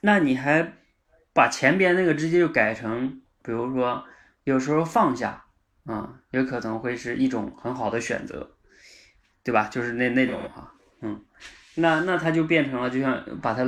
[0.02, 0.78] 那你还
[1.34, 4.02] 把前边那个直接就改成，比如说
[4.44, 5.44] 有时候放下
[5.84, 8.56] 啊，也可能会是一种很好的选择，
[9.44, 9.68] 对吧？
[9.68, 11.22] 就是那那种哈，嗯，
[11.76, 13.64] 那那他就变成了，就像把他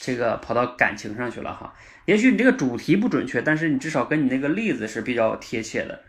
[0.00, 1.74] 这个跑到感情上去了哈。
[2.04, 6.02] 也许你这个主题不准确，但是你至少跟你那个例子是比较贴切的。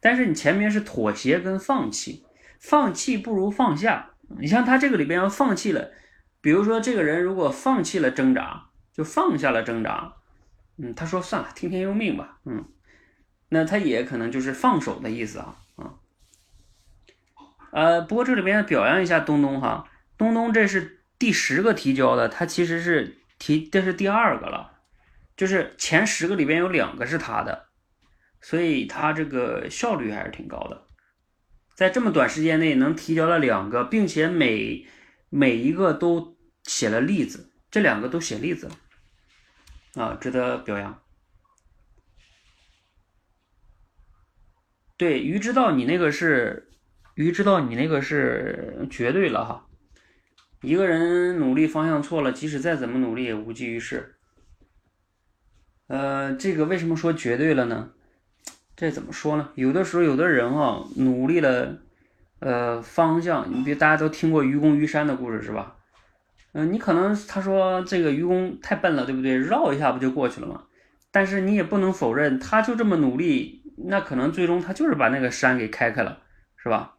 [0.00, 2.24] 但是你前面是妥协跟放弃，
[2.60, 4.10] 放弃不如放下。
[4.40, 5.90] 你像他这个里边要放弃了，
[6.40, 8.66] 比如说这个人如果放弃了挣扎。
[8.94, 10.12] 就放下了挣扎，
[10.76, 12.62] 嗯，他说算了，听天由命吧，嗯，
[13.48, 15.94] 那他也可能就是放手的意思啊，啊，
[17.72, 24.80] 呃，不过这里边表扬一下东东哈，东东这是第十个提交的，他其实是提这是第二个了，
[25.36, 27.68] 就是前十个里边有两个是他的，
[28.40, 30.86] 所以他这个效率还是挺高的，
[31.74, 34.86] 在这么短时间内能提交了两个，并且每
[35.28, 37.48] 每一个都写了例子。
[37.70, 38.76] 这两个都写例子了
[39.94, 41.02] 啊，值得表扬。
[44.98, 46.70] 对，鱼知道你那个是
[47.14, 49.66] 鱼知道你那个是绝对了哈。
[50.62, 54.14] 一个人努力方向错了，即使再怎么努力也无济于事。
[55.88, 57.90] 呃，这个为什么说绝对了呢？
[58.76, 59.50] 这怎么说呢？
[59.56, 61.78] 有的时候有的人哈努力了，
[62.38, 65.76] 呃，方向，你比如大家都听过愚公移山的故事是吧？
[66.52, 69.36] 嗯，你可能他说这个愚公太笨了，对不对？
[69.36, 70.62] 绕一下不就过去了吗？
[71.10, 76.22] 但是你也不能否认，他就这么努力，那可能最终他就是把那个山给开开了，
[76.56, 76.94] 是吧？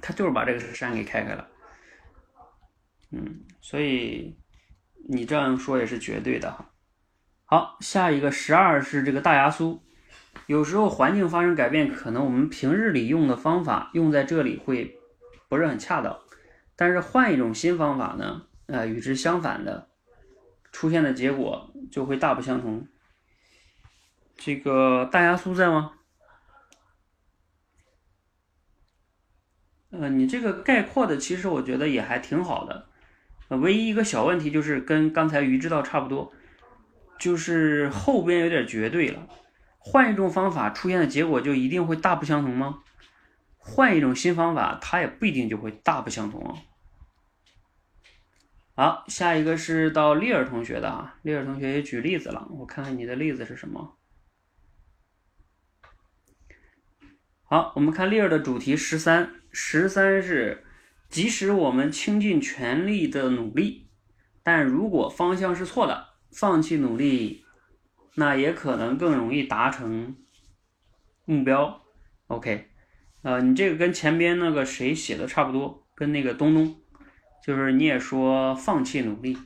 [0.00, 1.48] 他就是把这个山给开开了。
[3.10, 4.36] 嗯，所以
[5.08, 6.70] 你这样说也是绝对的哈。
[7.44, 9.80] 好，下一个十二是这个大牙酥。
[10.46, 14.98] 有时候环境发生改变，可能我们平日里用的方法用在这里会
[15.48, 16.18] 不是很恰当。
[16.74, 19.88] 但是换一种新方法呢，呃，与之相反的
[20.72, 22.86] 出现的结果就会大不相同。
[24.36, 25.92] 这个大牙酥在吗？
[29.90, 32.88] 呃，你这个概括的其实我觉得也还挺好的，
[33.48, 36.32] 唯一一个小问题就是跟刚才鱼知道差不多，
[37.18, 39.28] 就是后边有点绝对了。
[39.78, 42.82] 换一种方法出现的结果就一定会大不相同吗？
[43.56, 46.54] 换一种新方法，它也不一定就会大不相同啊。
[48.74, 53.96] 好，下一个是到丽儿同学的啊，丽儿同学也举例子了，我看看你的例子是什么。
[57.44, 60.65] 好，我们看丽儿的主题十三，十三是，
[61.16, 63.88] 即使我们倾尽全力的努力，
[64.42, 67.42] 但如果方向是错的，放弃努力，
[68.16, 70.14] 那也可能更容易达成
[71.24, 71.82] 目标。
[72.26, 72.68] OK。
[73.22, 76.82] 呃，你这个跟前边那个谁写的差不多，跟那个东东，
[77.42, 79.38] 就是你也说放弃努力，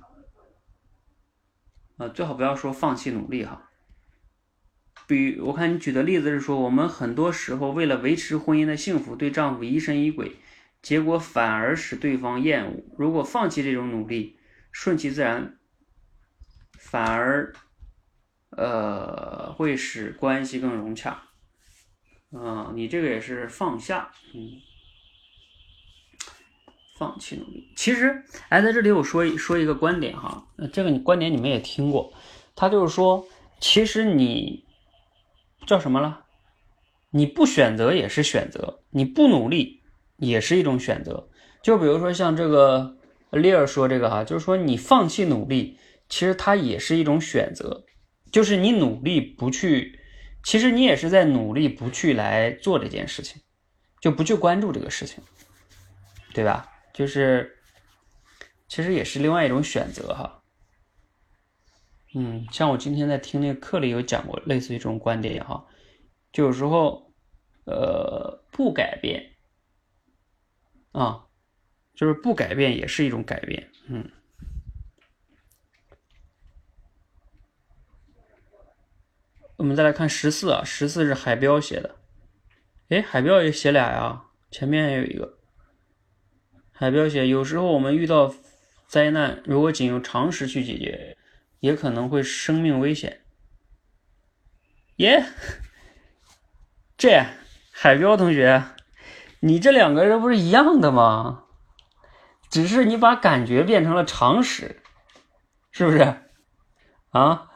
[1.99, 3.71] 啊，最好不要说放弃努力哈。
[5.07, 10.35] 比我看你举的例子是说，我们很多时候为了维持婚姻的幸福，对丈夫疑神疑鬼，
[10.83, 12.85] 结果反而使对方厌恶。
[12.97, 14.39] 如果放弃这种努力，
[14.73, 15.59] 顺其自然，
[16.79, 17.53] 反而，
[18.51, 21.23] 呃，会使关系更融洽。
[22.33, 24.53] 嗯，你这个也是放下，嗯，
[26.97, 27.73] 放弃努力。
[27.77, 32.13] 其实，哎，在这里我说一说一个观点哈，这个你观点你们也听过，
[32.55, 33.27] 他就是说，
[33.61, 34.65] 其实你
[35.67, 36.25] 叫什么了？
[37.11, 39.80] 你不选择也是选择，你不努力
[40.21, 41.29] 也是一种选择。
[41.63, 42.97] 就比如说像这个
[43.33, 47.85] 利尔说这个哈，就是说你放弃努力，其实它也是一种选择，
[48.31, 49.99] 就是你努力不去。
[50.43, 53.43] 其实你也是在努力不去来做这件事情，
[54.01, 55.23] 就不去关注这个事情，
[56.33, 56.67] 对吧？
[56.95, 57.59] 就是，
[58.67, 60.43] 其实也是另外一种选择哈。
[62.15, 65.69] 嗯，像我今天在听那个课里有讲过类似于这种观点也好，
[66.33, 67.13] 就有时候，
[67.67, 69.30] 呃，不改变，
[70.93, 71.27] 啊，
[71.95, 74.11] 就是不改变也是一种改变，嗯。
[79.57, 81.97] 我们再来看十四啊，十四是海标写的，
[82.89, 85.39] 哎，海标也写俩呀，前面还有一个。
[86.73, 88.35] 海标写，有时候我们遇到
[88.87, 91.15] 灾难如果仅用常识去解决，
[91.61, 93.21] 也可能会生命危险。
[94.97, 95.27] 耶，
[96.97, 97.23] 这
[97.71, 98.65] 海彪同学，
[99.41, 101.45] 你这两个人不是一样的吗？
[102.51, 104.83] 只是你把感觉变成了常识，
[105.71, 106.17] 是不是？
[107.11, 107.49] 啊，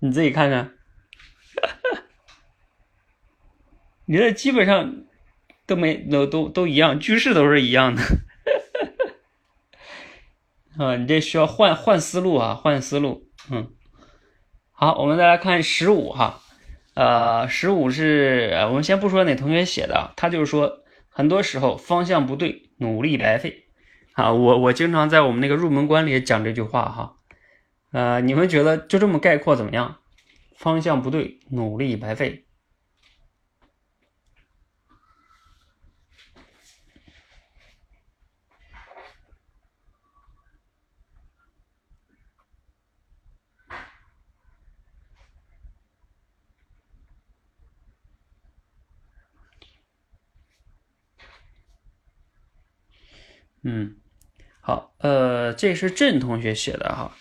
[0.00, 0.74] 你自己看看，
[4.06, 5.04] 你这基本上
[5.64, 8.02] 都没都都都一样，句式都是一样的。
[10.76, 13.30] 啊，你这需要换换思路啊，换思路。
[13.48, 13.70] 嗯，
[14.72, 16.40] 好，我们再来看十五哈。
[16.94, 20.81] 呃，十五是我们先不说哪同学写的，他就是说，
[21.12, 23.64] 很多时候方向不对，努力白费。
[24.14, 27.16] 啊，我我经常在我们那个入门关里讲这句话哈。
[27.92, 29.98] 呃，你们觉得就这么概括怎么样？
[30.56, 32.44] 方向不对，努力白费。
[53.64, 53.94] 嗯，
[54.60, 57.14] 好，呃，这是郑同学写的哈，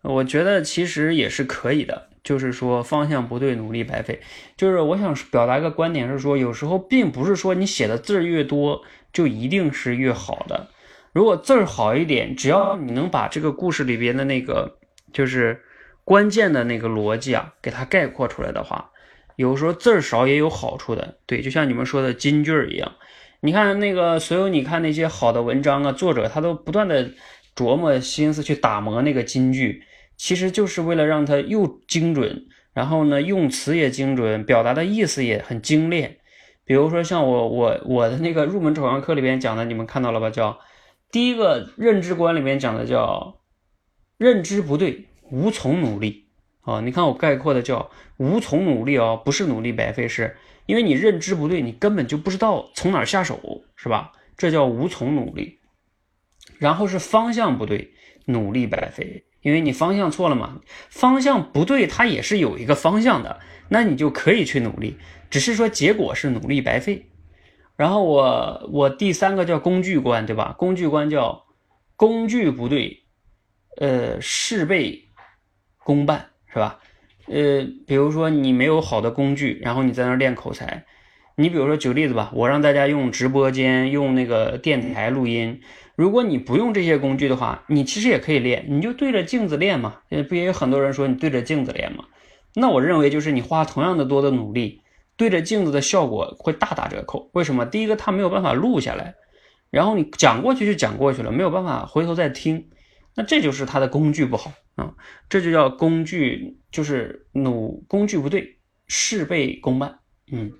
[0.00, 4.20] 我觉得其实也是可以的，就是说方向不对，努力白费。
[4.56, 8.82] 就是我想表达一个观点是说，有时候并不是说你写的字儿越多
[9.12, 10.70] 就一定是越好的。
[11.12, 14.78] 如果字儿好一点，只要你能把这个故事里边的那个
[15.12, 15.62] 就是
[16.04, 18.90] 关键的那个逻辑啊，给它概括出来的话，
[19.36, 21.18] 有时候字儿少也有好处的。
[21.26, 22.94] 对，就像你们说的金句儿一样。
[23.44, 27.10] 你看那个所有，你看那些好的文章啊，作者他都不断的
[27.56, 29.82] 琢磨心思去打磨那个金句，
[30.16, 36.18] 其实就是为了让它又精准，然后呢用词也精准，表达的意思也很精炼。
[36.64, 40.30] 比如说像我我我的那个入门抽象课里边讲的，你们看到了吧？
[40.30, 40.60] 叫
[41.10, 43.40] 第一个认知观里面讲的叫
[44.18, 46.28] 认知不对，无从努力
[46.60, 46.80] 啊。
[46.80, 50.36] 你看我概括的叫无从努力哦，不是努力白费，是。
[50.66, 54.12] 因为你认知不对，你根本就不知道从哪下手，是吧？
[54.36, 55.60] 这叫无从努力。
[56.58, 57.92] 然后是方向不对，
[58.26, 59.24] 努力白费。
[59.40, 63.40] 因为你方向错了嘛，方向不对，它也是有一个方向的，
[63.70, 64.96] 那你就可以去努力，
[65.30, 67.10] 只是说结果是努力白费。
[67.74, 70.54] 然后我我第三个叫工具观，对吧？
[70.56, 71.44] 工具观叫
[71.96, 73.02] 工具不对，
[73.78, 75.08] 呃，事倍
[75.78, 76.78] 功半，是吧？
[77.32, 80.84] 呃，比如说你没有好的工具，然后你在那练口才。
[81.36, 85.60] 你比如说举个例子吧，我让大家用直播间、用那个电台录音。
[85.96, 89.96] 如果你不用这些工具的话，你其实也可以练，你就对着镜子练嘛。
[90.28, 92.04] 不也有很多人说你对着镜子练嘛？
[92.54, 94.82] 那我认为就是你花同样的多的努力，
[95.16, 97.30] 对着镜子的效果会大打折扣。
[97.32, 97.64] 为什么？
[97.64, 99.14] 第一个，它没有办法录下来，
[99.70, 102.68] 然后你讲过去就讲过去了，没有办法回头再听。
[103.14, 104.94] 那这就是它的工具不好啊，
[105.28, 110.00] 这就叫工具就是努工具不对，事倍功半。
[110.30, 110.52] 嗯，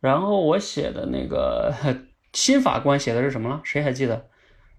[0.00, 1.74] 然后我写的那个
[2.32, 3.60] 新法官写的是什么了？
[3.64, 4.30] 谁还记得？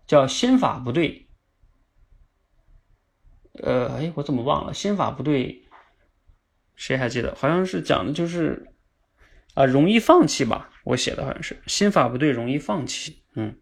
[0.08, 1.28] 叫心法不对。
[3.62, 4.74] 呃，哎，我怎么忘了？
[4.74, 5.64] 心法不对，
[6.76, 7.36] 谁还记得？
[7.36, 8.72] 好像是讲的就是
[9.54, 10.72] 啊，容易放弃吧？
[10.86, 13.19] 我写的好像是心法不对，容易放弃。
[13.34, 13.56] 嗯。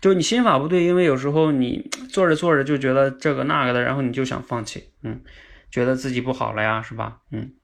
[0.00, 5.22] 就你心法不对，因为有时候你做着做着就觉得这个那个的，然后你就想放弃，嗯，
[5.70, 7.20] 觉得自己不好了呀，是吧？
[7.30, 7.54] 嗯，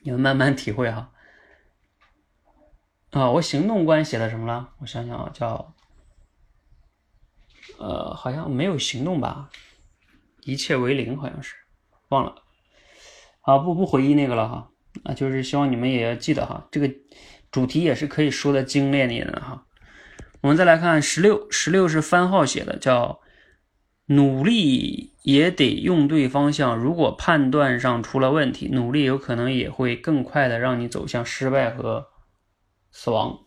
[0.00, 1.10] 你们慢慢体会哈。
[3.12, 4.74] 啊，我行动观写的什么了？
[4.80, 5.74] 我想想啊，叫，
[7.78, 9.48] 呃，好像没有行动吧？
[10.42, 11.54] 一切为零，好像是，
[12.10, 12.42] 忘了。
[13.40, 14.70] 啊，不不回忆那个了哈。
[15.04, 16.94] 啊，就是希望你们也要记得哈，这个
[17.50, 19.66] 主题也是可以说的精炼一点的哈。
[20.44, 23.22] 我们再来看十六，十六是番号写的，叫
[24.08, 26.76] 努力也得用对方向。
[26.76, 32.08] 如果判断上出了问题，努力有可能也会更快的让你走向失败和
[32.92, 33.38] 死亡。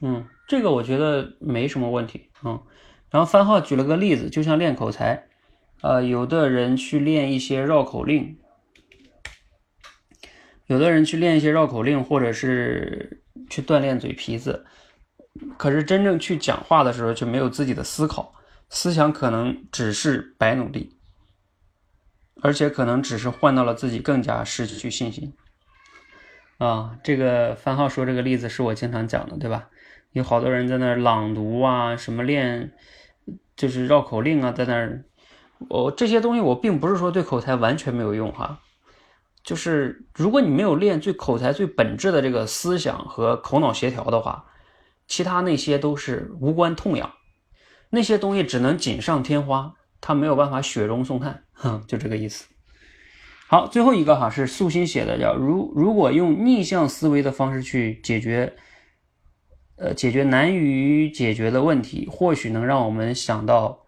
[0.00, 2.30] 嗯，这个我觉得没什么问题。
[2.44, 2.62] 嗯，
[3.10, 5.28] 然后番号举了个例子，就像练口才，
[5.82, 8.38] 呃，有的人去练一些绕口令，
[10.64, 13.22] 有的人去练一些绕口令，或者是。
[13.48, 14.64] 去锻炼嘴皮子，
[15.56, 18.34] 可是真正去讲话的时候却没有自己的思考，
[18.68, 20.96] 思想可能只是白努力，
[22.42, 25.34] 而且可能只是换到了自己更加失去信心。
[26.58, 29.68] 啊，这个番号说这个例子是我经常讲的，对吧？
[30.12, 32.72] 有好多人在那朗读啊，什么练，
[33.54, 35.04] 就是绕口令啊，在那儿，
[35.68, 38.62] 我这些东西我并不是说对口才完全没有用哈。
[39.46, 44.44] 就是如果你没有练最口才最本质的这个思想和口脑协调的话，
[45.06, 47.12] 其他那些都是无关痛痒，
[47.90, 52.46] 那些东西只能锦上添花，它没有办法雪中送炭，哼，就这个意思。
[53.46, 58.52] 好，最后一个哈是素心写的，叫如如果用逆向思维的方式去解决，
[59.76, 63.86] 呃，解决难于解决的问题，或许能让我们想到，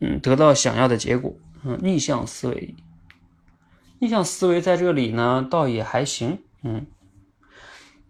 [0.00, 1.34] 嗯，得到想要的结果。
[1.64, 2.74] 嗯，逆向思维，
[3.98, 6.86] 逆向思维在这里呢，倒也还行，嗯，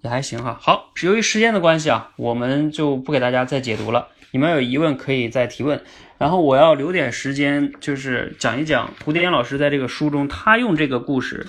[0.00, 0.58] 也还行哈。
[0.60, 4.08] 好，由于时间的关系啊，我们就不给大家再解读了。
[4.32, 5.82] 你们有疑问可以再提问。
[6.18, 11.46] 然后我要留点时间，就是讲一讲胡蝶老师在这个书中，他用这个故事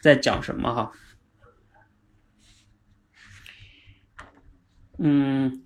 [0.00, 0.92] 在讲什么哈。
[4.98, 5.64] 嗯，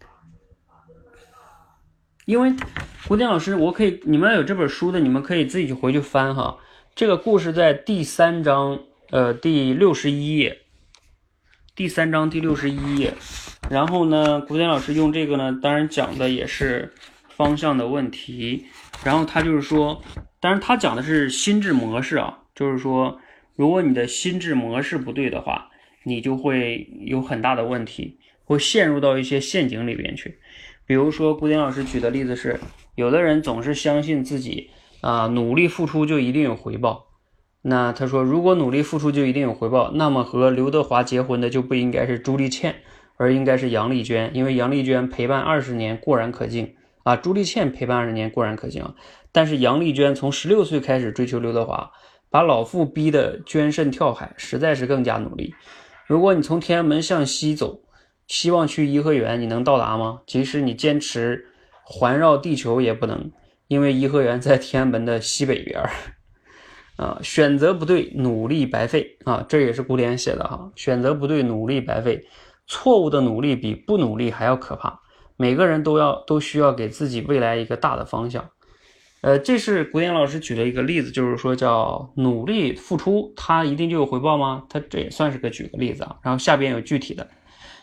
[2.26, 2.54] 因为
[3.08, 6.58] 胡蝶老师，我可以，你们有这本书的，你们可以自己回去翻哈。
[6.94, 8.80] 这个故事在第三章，
[9.10, 10.58] 呃，第六十一页，
[11.74, 13.14] 第三章第六十一页。
[13.70, 16.94] 然后呢，古典老师用这个呢，当然讲的也是。
[17.34, 18.66] 方向的问题，
[19.02, 20.02] 然后他就是说，
[20.38, 23.18] 当然他讲的是心智模式啊，就是说，
[23.56, 25.70] 如果你的心智模式不对的话，
[26.04, 30.38] 你就会有很大的问题，会陷入到一些陷阱里边去。
[30.86, 32.60] 比如说，古典老师举的例子是，
[32.96, 34.70] 有的人总是相信自己
[35.02, 37.08] 啊，努力付出就一定有回报。
[37.60, 42.76] 那他说，如果努力付出就一定有回报，那么和刘德华结婚的就不应该是朱丽倩，
[43.16, 46.74] 而应该是杨丽娟，因为杨丽娟陪伴二十年，过然可敬。
[47.02, 48.94] 啊，朱丽倩陪伴二十年固然可敬，
[49.32, 51.90] 但是杨丽娟从十六岁开始追求刘德华，
[52.30, 55.52] 把老父逼得捐肾跳海，实在是更加努力。
[56.06, 57.80] 如果你从天安门向西走，
[58.28, 60.20] 希望去颐和园，你能到达吗？
[60.26, 61.46] 即使你坚持
[61.84, 63.30] 环绕地球也不能，
[63.72, 65.90] 因为颐和园在天安门的西北边儿。
[66.96, 70.70] 啊，选择不对，努力白费啊，这也是古典写的哈。
[70.76, 72.26] 选择不对，努力白费，
[72.66, 75.00] 错误的努力比不努力还要可怕。
[75.38, 78.50] 每个人都要都需要给自己未来一个大的方向，
[79.22, 84.64] 呃，这是古典老师举的一个例子，就是说叫努力付出，他一定就有回报吗？
[84.68, 86.16] 他这也算是个举个例子啊。
[86.22, 87.26] 然后下边有具体的，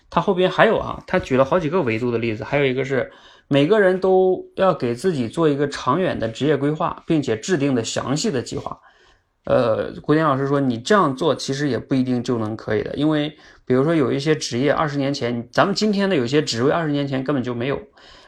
[0.10, 3.12] 他后边还有啊，他举了好几个维度的例子，还有一个是
[3.50, 8.80] 每个人都要给自己做一个长远的职业规划，并且制定的详细的计划。
[9.46, 13.36] 呃，古典老师说，你这样做其实也不一定就能可以的，因为
[13.66, 17.82] 比如说有一些职业，二十年前，咱们今天的有些职位，二十年前根本就没有，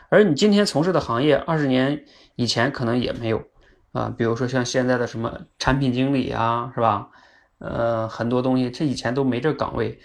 [0.09, 2.03] 而你今天从事的行业，二十年
[2.35, 3.43] 以前可能也没有
[3.91, 4.11] 啊。
[4.17, 7.09] 比如说像现在的什么产品经理啊，是吧？
[7.59, 9.99] 呃，很多东西这以前都没这岗位。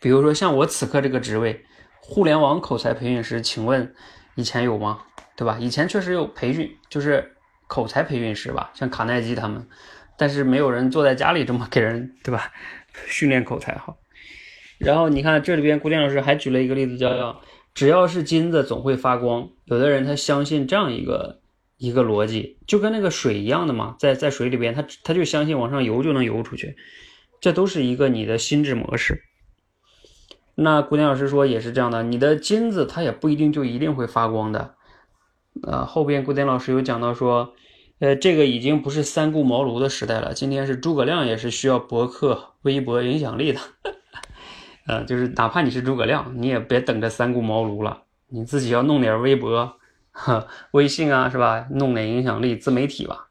[0.00, 1.64] 比如说像我此刻这个职位，
[2.00, 3.94] 互联网口才培训师，请问
[4.34, 5.02] 以前有吗？
[5.36, 5.58] 对吧？
[5.60, 7.36] 以前确实有培训，就是。
[7.72, 9.64] 口才培训师吧，像卡耐基他们，
[10.18, 12.50] 但是没有人坐在家里这么给人，对吧？
[13.06, 13.96] 训练口才好。
[14.76, 17.40] 然后你看这里边，古典老师还举了一个例子，叫
[17.72, 19.48] “只要是金子总会发光”。
[19.66, 21.42] 有的人他相信这样一个
[21.76, 26.74] 一个逻辑，就跟那个水一样的嘛，在在水里边，他他就相信往上游就能游出去，
[27.40, 29.22] 这都是一个你的心智模式。
[30.62, 34.74] 那古典老师说也是这样的，你的金子它也不一定就一定会发光的。
[35.62, 37.54] 啊，后边古典老师有讲到说，
[37.98, 43.60] 呃，这个已经不是三顾茅庐的时代了，今天是诸葛亮也是需要博客、微博影响力的，
[44.86, 49.76] 呃，就是哪怕你是诸葛亮，你也别等着三顾茅庐了，你自己要弄点微博、
[50.72, 51.66] 微信啊，是吧？
[51.70, 53.28] 弄点影响力，自媒体吧，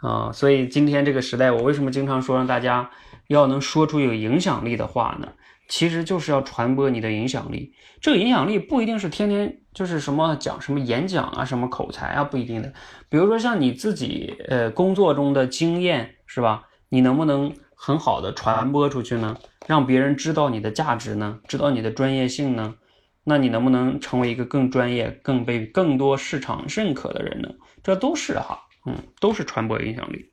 [0.00, 2.88] 啊，所以今天这个时代，我为什么经常说让大家
[3.26, 5.28] 要能说出有影响力的话呢？
[5.68, 12.72] 其实就是要传播你的影响力，这个影响力不一定是天天就是什么讲什么演讲啊，什么口才啊，不一定的。
[13.08, 16.64] 比如说像你自己呃工作中的经验是吧？
[16.88, 19.36] 你能不能很好的传播出去呢？
[19.66, 21.40] 让别人知道你的价值呢？
[21.48, 22.76] 知道你的专业性呢？
[23.24, 27.50] 那你能不能成为一个更专业、更被更多市场认可的人呢？
[27.82, 30.30] 这都是哈，嗯，都是传播影响力。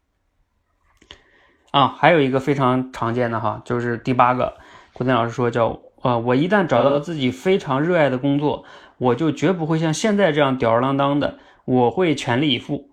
[1.71, 4.55] 啊，还有一个非常常见的哈，就是第八个。
[4.93, 8.63] 古典老师说：“叫啊，我一旦找到了自己非常热爱的工作，
[8.99, 12.89] 我就绝不会像现在这样吊儿郎当的，我会全力以赴。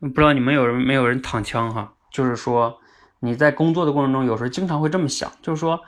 [0.00, 1.94] 不知道你们有人没有人躺枪哈？
[2.12, 2.78] 就是说
[3.18, 5.80] 你在工作的过程中，有时候经常会这么想，就是说，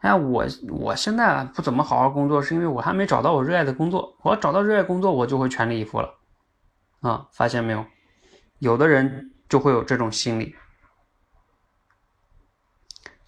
[0.00, 4.14] 哎，我我现在不怎么好好工作，是因为我还没找到我热爱的工作。
[4.22, 6.10] 我要找到热爱工作，我就会全力以赴了。
[7.00, 7.86] 啊，发现没有？
[8.58, 10.54] 有的人就会有这种心理。”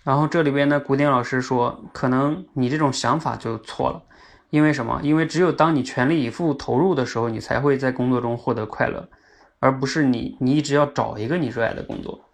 [0.09, 4.03] 然后这里边呢，古典老师说，可能你这种想法就错了，
[4.49, 4.99] 因为什么？
[5.03, 9.07] 因为只有当你全力以赴投入的时候，你才会在工作中获得快乐，
[9.61, 12.25] 而不是你你一直要找一个你热爱的工作。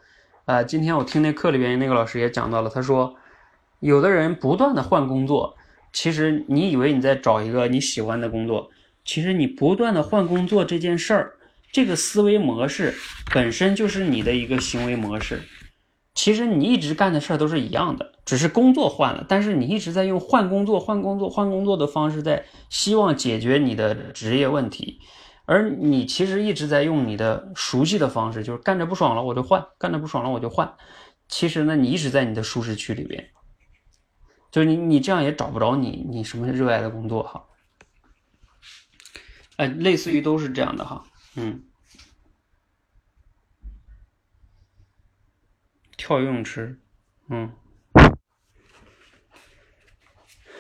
[0.45, 3.17] 呃，今天我听那课里边那个老师也讲到了，他说，
[3.81, 5.57] 有的人不断的换工作，
[5.93, 8.71] 其实你以为你在找一个你喜欢的工作，
[9.05, 11.33] 其实你不断的换工作这件事儿，
[11.73, 12.95] 这个思维模式
[13.35, 15.43] 本身就是你的一个行为模式。
[16.15, 25.01] 其实你一直干的事儿都是一样的，只是工作换了，但是你一直在用换工作、换工作、换工作的方式在希望解决你的职业问题，
[25.45, 30.73] 而你其实一直在用你的熟悉的方式，就是干着不爽了我就换，干着不爽了我就换。
[31.29, 33.31] 其实呢，你一直在你的舒适区里边，
[34.53, 37.45] 就是你你这样也找不着你你什么热爱的工作哈。
[39.57, 41.03] 哎，类似于都是这样的哈，
[41.35, 41.65] 嗯。
[46.05, 46.79] 跳游泳池，
[47.31, 47.51] 嗯，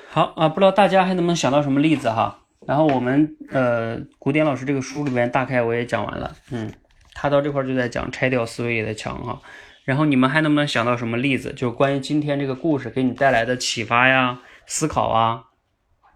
[0.09, 2.39] 好啊，不知道大家还能不能想到什么例子哈？
[2.67, 6.73] 然后我们呃，古典老师这个书里边大概我也讲完了，嗯，
[7.13, 9.43] 他到这块就在讲拆掉思维的墙哈。
[9.85, 11.53] 然后你们还能不能想到什么例子？
[11.53, 15.45] 就关于今天这个故事给你带来的启发呀、思考啊，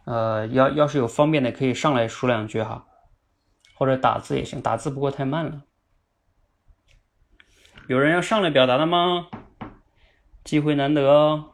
[0.06, 2.86] 呃，要要是有方便的可以上来说两句哈，
[3.74, 5.64] 或者打字也行，打字不过太慢了。
[7.88, 9.28] 有人要上来表达的吗？
[10.44, 11.52] 机会难得哦。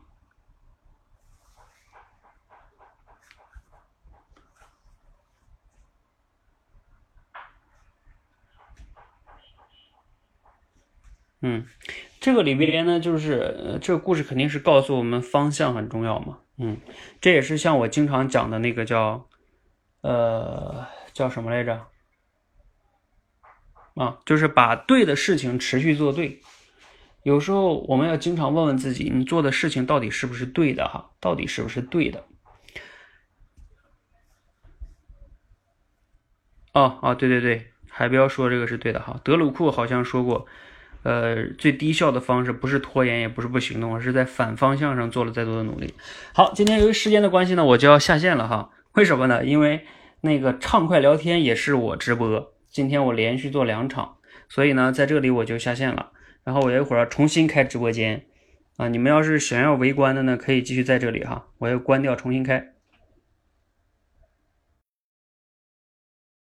[11.43, 11.69] 嗯，
[12.19, 16.41] 这个里边呢，就是这个故事肯定是告诉我们方向很重要嘛。
[16.57, 16.81] 嗯，
[17.21, 19.29] 这也是像我经常讲的那个叫，
[20.01, 21.87] 呃，叫什么来着？
[23.95, 26.41] 啊，就是把对的事情持续做对。
[27.23, 30.87] 有时候我们要经常问问自己，你做的事情到底是不是对的？
[30.87, 32.25] 哈，到底是不是对的？
[36.73, 39.21] 哦哦，对对对，海彪说这个是对的哈。
[39.25, 40.45] 德鲁库好像说过，
[41.05, 45.95] 呃，最低效的方式不是拖延，也不是不行动，而是在反方向上做了再多的努力。
[46.35, 48.71] 好，今天由于时间的关系呢，我就要下线了哈。
[48.95, 49.45] 为什么呢？
[49.45, 49.87] 因为
[50.23, 52.54] 那个畅快聊天也是我直播。
[52.75, 54.17] 今天我连续做两场，
[54.49, 56.11] 所以呢，在这里我就下线了。
[56.43, 58.25] 然后我一会儿要重新开直播间，
[58.79, 61.47] 啊，你们要是想要围观的呢，可以继续在这里哈。
[61.59, 62.74] 我要关掉，重新开。